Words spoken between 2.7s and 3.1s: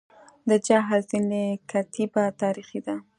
ده